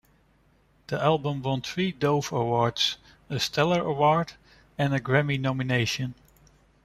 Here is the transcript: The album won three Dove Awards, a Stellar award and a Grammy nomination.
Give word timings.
The 0.87 0.99
album 0.99 1.43
won 1.43 1.61
three 1.61 1.91
Dove 1.91 2.31
Awards, 2.31 2.97
a 3.29 3.39
Stellar 3.39 3.83
award 3.83 4.33
and 4.75 4.95
a 4.95 4.99
Grammy 4.99 5.39
nomination. 5.39 6.15